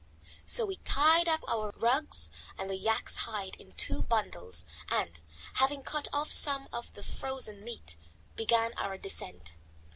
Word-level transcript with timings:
So 0.47 0.65
we 0.65 0.77
tied 0.77 1.27
up 1.27 1.41
our 1.47 1.69
rugs 1.77 2.31
and 2.57 2.71
the 2.71 2.75
yak's 2.75 3.17
hide 3.17 3.53
in 3.57 3.73
two 3.73 4.01
bundles 4.01 4.65
and, 4.89 5.19
having 5.57 5.83
cut 5.83 6.07
off 6.11 6.33
some 6.33 6.63
more 6.71 6.73
of 6.73 6.95
the 6.95 7.03
frozen 7.03 7.63
meat, 7.63 7.97
began 8.35 8.73
our 8.77 8.97
descent. 8.97 9.57